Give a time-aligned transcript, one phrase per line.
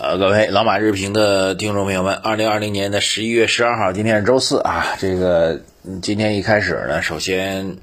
[0.00, 4.94] 呃，各位老马日评的听众朋友们，二零二零年的十一月十二号，今天是周四啊。
[5.00, 5.60] 这个
[6.00, 7.78] 今天一开始呢，首先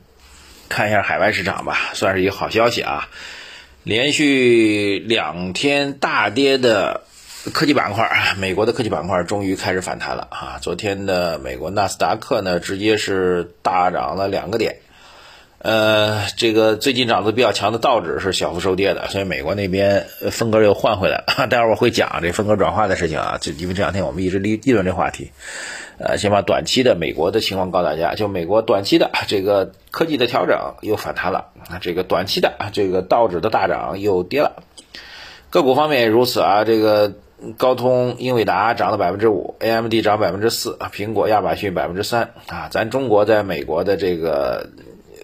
[0.69, 3.09] 看一下海外市场吧，算是一个好消息啊。
[3.83, 7.01] 连续两天大跌的
[7.53, 10.59] 科技板块，美国的科技板块终于开始反弹了啊。
[10.61, 14.77] 昨天的美国纳斯达克呢，直接是大涨了两个点。
[15.65, 21.47] 呃，这个最近涨得比较强的道指是小幅收跌的，所以美国那边风格又换回来了。
[21.49, 25.31] 待会儿我会讲这风格转化的事情啊，就因为这两天我们一直议议论这话题。
[25.97, 34.61] 呃，先把短期的美国的情况告诉大家，就美国短期的这个科技的调整又反弹了啊，这个短期的这个道指的大涨又跌了。
[35.49, 37.13] 个股方面也如此啊，这个
[37.57, 44.69] 高通、英伟达涨了百分之五，AMD 涨百分之四，苹果、亚马逊百分之三啊，咱中国在美国的这个。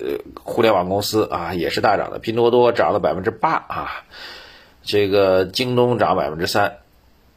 [0.04, 4.04] 呃，互联网公司啊也是大涨的，拼多多涨了百分之八啊，
[4.84, 6.78] 这个京东涨百分之三，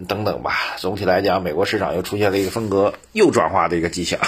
[0.08, 0.52] 等等吧。
[0.78, 4.18] 总体来讲，美国市场又出现了一个风格又转化的一个迹象，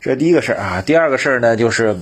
[0.00, 0.82] 这是第一个事儿啊。
[0.84, 1.96] 第二个事儿呢，就是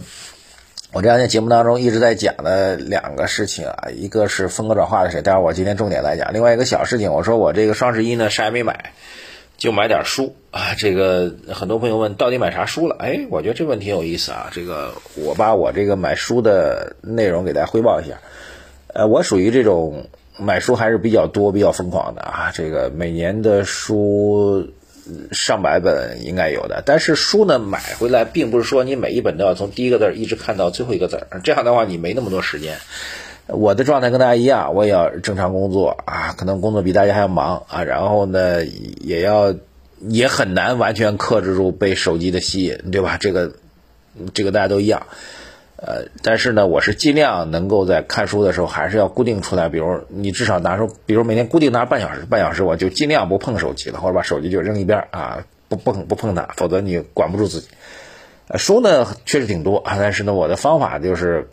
[0.93, 6.33] 我这两天节目当中一直在讲的两个事情啊，一个是风格转化的事，待会儿我今天重点来讲。
[6.33, 8.93] 另外一个小事情，我说我这个双十一呢啥也没买。
[9.63, 12.97] 就买点书啊，这个很多朋友问到底买啥书了？
[12.99, 14.51] 哎，我觉得这问题有意思啊。
[14.51, 18.19] 这个我把我这个买书的内容给大家汇报一下。
[18.89, 22.51] 呃，我属于这种买书还是比较多、比较疯狂的啊。
[22.53, 24.73] 这个每年的书
[25.31, 32.79] 上百本应该有的，但是书呢买回来，并不是说你每一本都要从第一个字一直看到最后一个字，这样的话你没那么多时间。
[33.49, 39.55] 我的状态跟大家一样，我也要正常工作啊，可能工作比大家还要忙啊，然后呢，也要
[40.01, 43.19] 也很难完全克制住被手机的吸引，对吧？
[43.21, 43.53] 这个
[44.33, 45.07] 这个大家都一样，
[45.77, 57.69] 呃，但是呢，我是尽量能够在看书的时候还是要固定出来，比如你至少拿出，比如每天固定拿半小时，半小时我就尽量不碰手机了，或者把手机就扔一边啊，不不不碰它，否则你管不住自己。
[58.57, 61.49] 书呢确实挺多啊，但是呢，我的方法就是。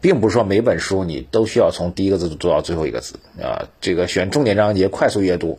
[0.00, 5.58] 并不是说每本书你都需要从第一个字读到最后一个字啊，这个选重点章节快速阅读，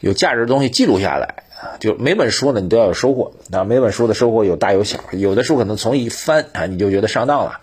[0.00, 7.60] 有价值的东西记录下来啊，就每本书呢你都要有收获啊，每本书的收获有大有小，有的书可能从一翻啊你就觉得上当了，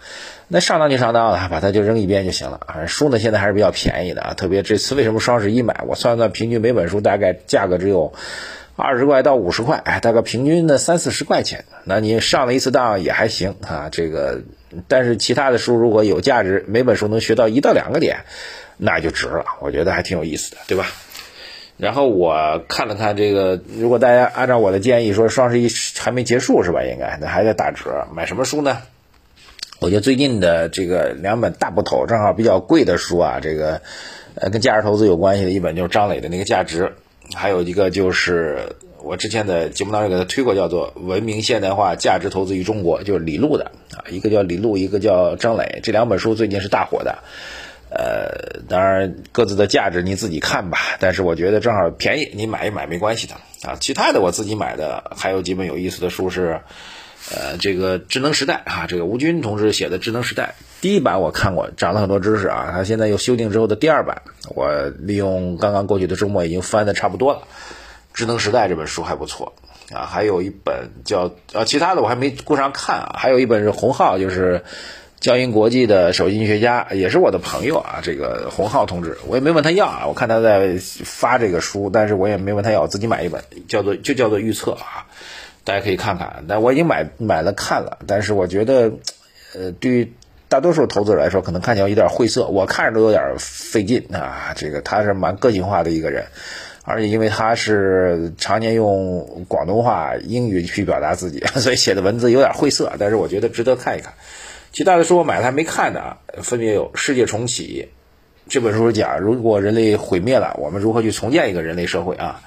[0.47, 2.85] 那上当就上当了，把它就扔一边就行了啊。
[2.85, 8.13] 书呢现在还是比较便宜的啊，特别这次为什么双十一买，我算算平均每本书大概价格只有
[8.75, 14.41] 二十块到五十块，哎，大概平均的三四十块钱，那你上了一次当也还行啊，这个。
[14.87, 18.19] 但是其他的书如果有价值，每本书能学到一到两个点，
[18.77, 19.43] 那就值了。
[19.59, 20.87] 我觉得还挺有意思的，对吧？
[21.77, 25.67] 然后我看了看这个，如果大家按照我的建议说，双十一
[25.99, 26.83] 还没结束是吧？
[26.83, 28.77] 应该那还在打折，买什么书呢？
[29.79, 33.81] 我觉得最近的这个两本大部头，正好比较贵的书啊，这个
[34.35, 36.93] 呃跟价值投资有关系的一本就是张磊的那个价值，
[37.33, 38.75] 还有一个就是。
[39.03, 47.17] 我之前的节目当中给他推过，叫做《文明现代化价值投资与中国》，就是李路的啊，一个叫李路，一个叫张磊，这两本书最近是大火的。
[47.89, 53.33] 呃，当然各自的价值你自己看吧，但是我觉得正好便宜，你买一买没关系的
[53.67, 53.75] 啊。
[53.81, 56.61] 其他的我自己买的还有几本有意思的书是，
[57.29, 62.71] 呃，这个《智能时代》啊，这个吴军同志写的《智能时代》第一版我看过，长了很多知识啊。
[62.71, 67.43] 他现在又修订之后的第二版，我利用刚刚过去的周末已经翻的差不多了。
[68.13, 69.53] 智能时代这本书还不错
[69.93, 73.15] 啊，还有一本叫呃，其他的我还没顾上看啊。
[73.17, 74.63] 还有一本是洪浩，就是
[75.19, 77.99] 交银国际的首席经济学家，也是我的朋友啊。
[78.01, 80.07] 这个洪浩同志，我也没问他要啊。
[80.07, 85.05] 我看他在发这个书，但是我也没问他要，自己买一本，叫做就叫做预测啊，
[85.63, 86.45] 大家可以看看。
[86.47, 88.91] 但我已经买买了看了，但是我觉得，
[89.53, 90.13] 呃，对于
[90.47, 94.53] 大多数投资者来说，可能看起来有点晦涩，我看着都有点费劲啊。
[94.55, 96.25] 这个他是蛮个性化的一个人。
[96.83, 104.13] 而且因为他是常年用广东话、英语去表达自己，所以写的文字有点晦涩，但是我觉得值得看一看。
[104.71, 107.87] 其他的书我买了还没看呢，分别有《世界重启》
[108.49, 112.41] 这本书讲如果人类毁灭了，我们如何去重建一个人类社会啊。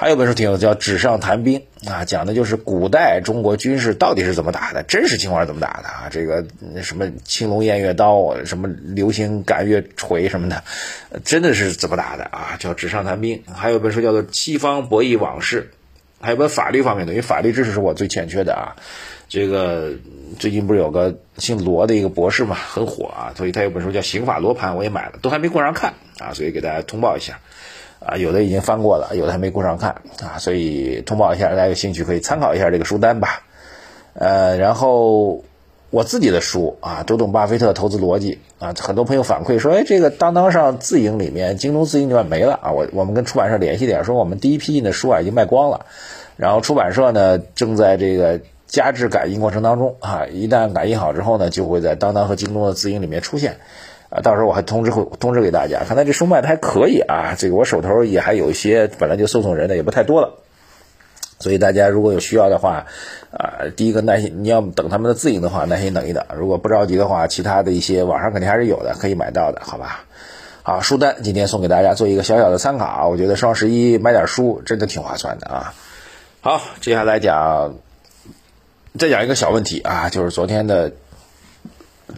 [0.00, 1.60] 还有本书挺有叫《纸上谈兵》
[1.90, 6.06] 啊，讲的就是古代中国军事到底是怎么打的，真实情况是怎么打的啊？
[6.08, 6.46] 这个
[6.80, 10.62] 什么青龙偃月刀，什么流星赶月锤什么的，
[11.24, 12.54] 真的是怎么打的啊？
[12.60, 13.36] 叫《纸上谈兵》。
[13.52, 15.68] 还有本书叫做《西方博弈往事》，
[16.24, 18.78] 还有本法律方面的，因为法律知识是我最欠缺的啊。
[19.28, 19.90] 这个
[20.38, 27.40] 最近不是有个姓罗的一个博士嘛，很火啊，所以他有本书叫《刑法罗盘》，我也买了，都还没顾上看啊，所以给大家通报一下。
[28.00, 29.90] 啊，有的已经翻过了，有的还没顾上看
[30.22, 33.42] 啊，所以通报一下，大家有兴趣可以参考一下这个书单吧。
[34.14, 35.44] 呃，然后
[35.90, 42.72] 我自己的书啊，读懂巴菲特投资逻辑啊，很多朋友反馈说，哎，这个当当上自营里面，京东自营里面没了啊。
[42.72, 45.86] 我我们跟出版社联系点，说我们第一批印的书啊已经卖光了，
[46.36, 53.56] 然后出版社呢正在这个加制改印过程当中啊，一旦改印好之后呢，就会在当当和京东的自营里面出现
[54.10, 54.20] 啊。
[54.22, 57.34] 到时候我还通知会通知给大家，看来这书卖的还可以啊。
[57.38, 60.34] 这个我手头也还有一些本来就送送人的，也不太多了。
[61.40, 62.86] 所以大家如果有需要的话，
[63.30, 66.24] 啊，第一个耐心，你要等他们的自营的话，耐心等一等。
[66.36, 70.04] 如果不着急的话，其他的一些网上肯定还是有的，可以买到的，好吧？
[70.64, 75.72] 好，书单今天送给大家做一个小小的参考，我觉得双十一买点书真的挺划算的啊。
[76.40, 77.76] 好，接下来讲，
[78.98, 80.92] 再讲一个小问题啊，就是昨天的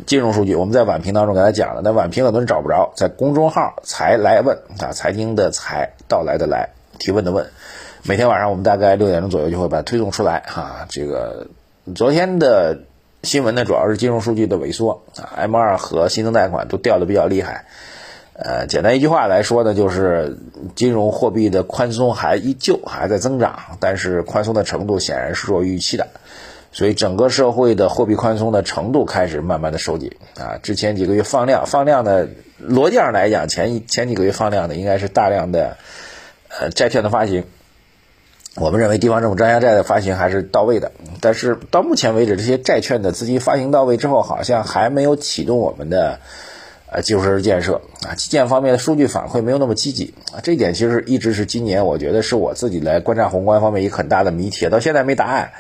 [0.07, 7.47] 金融数据，我们在晚评当中给大家讲了，那晚评很多人找不着，在公众号才来问啊，财经的财，到来的来，提问的问。
[8.03, 10.87] 每天晚上我们大概六点钟左右就会把它推送出来哈。
[10.89, 11.49] 这个
[11.95, 12.79] 昨天的
[13.23, 17.67] 新闻呢，主要是金融数据的萎缩啊，M 二和新增贷款都掉的比较厉害。
[18.33, 20.39] 呃，简单一句话来说呢，就是
[20.75, 26.07] 金融货币的宽松还依旧还在增长，但是宽松的程度显然是弱于预期的。
[26.73, 30.59] 所以整个社会的货币宽松的程度开始慢慢的收紧啊。
[30.63, 32.29] 之前几个月放量，放量的
[32.65, 35.77] 逻辑上来讲，前前几个月放量的应该是大量的
[36.49, 37.45] 呃债券的发行。
[38.57, 40.91] 我们认为地方政府专项债的发行还是到位的，
[41.21, 46.19] 但是到目前为止，这些债券的资金发行到位之后，好像还没有启动我们的
[46.91, 55.53] 呃基础设施建设啊，基建方面的数据反馈没有那么积极啊，这一点其实一直是今年我觉得是我自己来观察宏观方面一个很大的谜题，到现在没答案。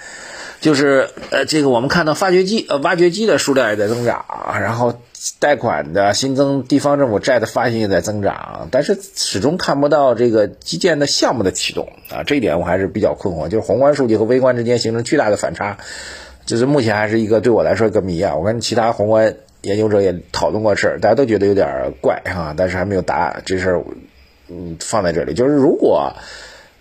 [0.60, 4.26] 就是呃，这个我们看到发掘机呃挖掘机的数量也在增长，
[4.60, 5.00] 然后
[5.38, 15.78] 贷款的新增地方政府债的发行也在增长，但是始终看不到这个基建的项目的启动啊，这一点我还是比较困惑，就是宏观数据和微观之间形成巨大的反差，
[16.44, 18.36] 就是目前还是一个对我来说一个谜啊。
[18.36, 23.84] 我跟其他宏观研究者也讨论过事儿，大家都觉得有点怪啊，但是还没有答案，这事儿
[24.48, 26.12] 嗯放在这里，就是如果。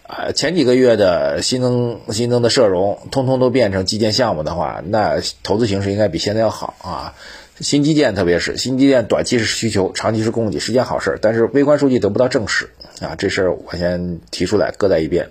[0.09, 7.13] 啊，前几个月的新增新增的社融，通通都变成基建项目的话，那投资形势应该比现在要好啊。
[7.59, 11.19] 新基建特别是新基建，短期是需求，长期是供给，是件好事。
[11.21, 12.71] 但是微观数据得不到证实
[13.01, 15.29] 啊，这事儿我先提出来，搁在一边。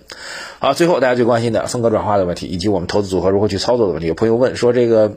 [0.61, 4.07] 好，最后大家最关心的风格转化的问题，以及我们投资组合如何去操作的问题。
[4.07, 5.17] 有朋友问说，这个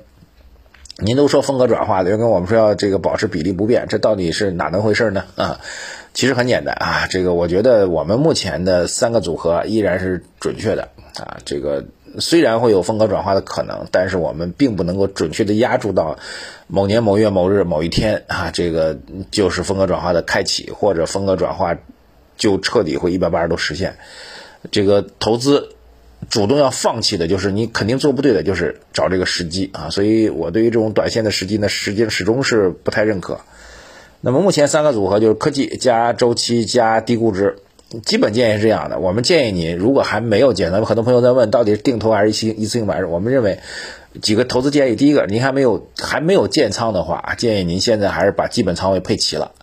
[0.97, 5.25] 您都说风格转化了，又跟我们说要这个保持比例不变，这到底是哪能回事呢？
[5.35, 5.59] 啊？
[6.13, 11.37] 其实很简单啊，这个我觉得我们目前的三个组合依然是准确的啊。
[11.45, 11.85] 这个
[12.19, 16.19] 虽然会有风格转化的可能，但是我们并不能够准确的压住到
[16.67, 18.97] 某年某月某日某一天啊，这个
[19.31, 21.77] 就是风格转化的开启，或者风格转化
[22.37, 23.95] 就彻底会一百八十度实现。
[24.69, 25.69] 这个投资
[26.29, 29.89] 主动要放弃的就是你肯定做不对的，就是找这个时机啊。
[29.89, 33.39] 所以我对于这种短线的时机呢，实际始终是不太认可。
[34.21, 37.57] 那么目前三个组合就是科技加周期加低估值，
[38.05, 38.99] 基本建议是这样的。
[38.99, 43.11] 我们建议你，如果还没有建，那么很多朋友在问，到底是定投还是一次一次性买入？
[43.11, 43.59] 我们认为
[44.21, 49.53] 几个投资建议，第一个，您还没有还没有建仓的话，建议您现在还是把基本仓位配齐了。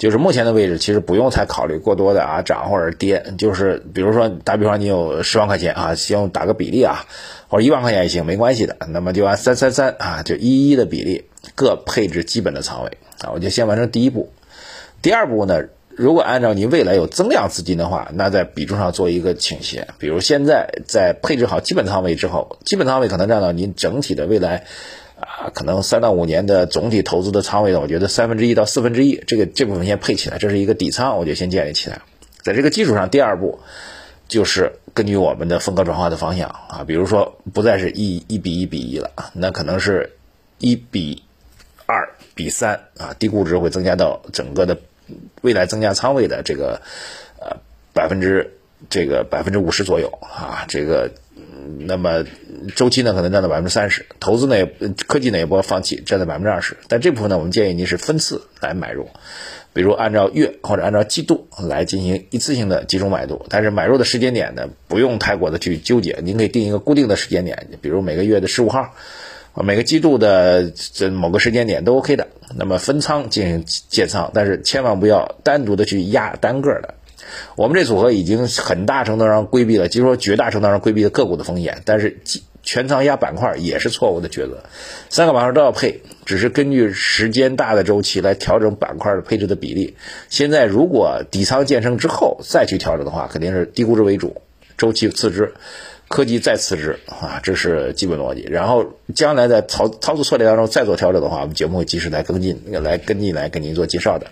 [0.00, 3.22] 就是目前的位置，其实不用太考虑过多的啊涨或者跌。
[3.36, 7.04] 就是比如说打比方，你有十万块钱啊，先打个比例啊，
[7.48, 8.74] 或者一万块钱也行，没关系的。
[8.88, 12.96] 那么就按三三三啊，就一一的比例各配置基本的仓位。
[13.20, 14.32] 啊，我就先完成第一步，
[15.02, 19.86] 第二步呢，如果按照你未来有增量资金的话，那在比重上做一个倾斜。
[19.98, 24.64] 比如现在在配置好基本仓位之后，基本仓位可能占到您整体的未来
[25.40, 32.02] 啊，可能三到五年的总体投资的仓位呢，我觉得三分之一到四分之一，这个这部分先配起来，这是一个底仓，我就先建立起来。
[32.42, 33.60] 在这个基础上，第二步
[34.28, 40.12] 就是根据我们的风格转化的方向啊，比如说不再是一一比一比一了，那可能是
[40.58, 41.22] 一比。
[41.92, 44.78] 二比三啊，低估值会增加到整个的
[45.40, 46.80] 未来增加仓位的这个
[47.40, 47.56] 呃
[47.92, 51.10] 百分之这个百分之五十左右啊，这个
[51.78, 52.24] 那么
[52.74, 54.66] 周期呢可能占到百分之三十，投资呢
[55.06, 56.76] 科技呢也不要放弃，占到百分之二十。
[56.88, 59.08] 但这部分呢，我们建议您是分次来买入，
[59.72, 63.44] 比如按照月或者按照季度来进行一次性的集中买入。
[63.48, 68.94] 但是买入的时间点呢，不用太过的去纠结，您可以定一个固定的时间点，比如每个月的十五号。
[69.62, 76.94] 每个季度的这某个时间点都 OK 的，那么分仓进行建仓，但是千万不要单独的去压单个的。
[77.56, 82.18] 我们这组合已经很大程度上规避了，就是说绝大程度上规避了个股的风险，但是
[82.62, 84.64] 全仓压板块也是错误的抉择。
[85.08, 89.96] 三个板块都要配，只是根据时间大的周期来调整板块的配置的比例。
[90.28, 94.42] 现在如果底仓建成之后再去调整的话，肯定是低估值为主，
[94.76, 95.54] 周期次之。
[96.08, 98.42] 科技再辞职啊，这是基本逻辑。
[98.50, 104.26] 然后将来在操操作策略当中再做调整的话，我们节目会及时来跟进，来跟进来给您做介绍的。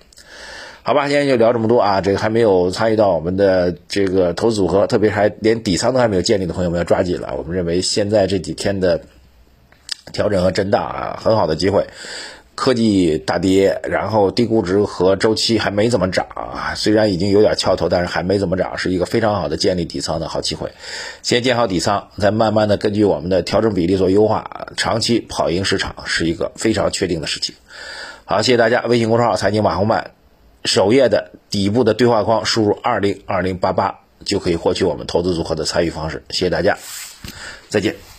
[0.88, 2.00] 好吧，今天就聊这么多啊！
[2.00, 7.35] 这个还没有参与到我们的这个投资组合，特别还连底仓都还没有建立的朋友们要抓紧了。
[7.37, 9.02] 我们认为现在这几天的
[10.14, 11.88] 调整和震荡啊，很好的机会。
[12.54, 20.73] 科技大跌，然后低估值和周期还没怎么涨啊，虽然已经有点翘头，但是还没怎么涨，是一个非常好的建立底仓的好机会。
[21.23, 27.54] 先建好底仓，再慢慢的根据我们的调整比例做优化，长期跑赢市场是一个非常确定的事情。
[28.25, 28.80] 好，谢谢大家。
[28.87, 30.12] 微信公众号财经马红漫
[30.65, 36.23] 首页的底部的对话框输入二零二零八八就可以获取我们投资组合的参与方式。
[36.31, 36.77] 谢谢大家，
[37.69, 38.17] 再见。